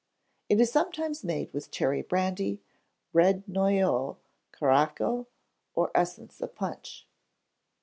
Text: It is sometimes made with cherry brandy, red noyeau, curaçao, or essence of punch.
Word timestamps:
It 0.49 0.59
is 0.59 0.71
sometimes 0.71 1.23
made 1.23 1.53
with 1.53 1.69
cherry 1.69 2.01
brandy, 2.01 2.63
red 3.13 3.43
noyeau, 3.47 4.17
curaçao, 4.51 5.27
or 5.75 5.91
essence 5.93 6.41
of 6.41 6.55
punch. 6.55 7.05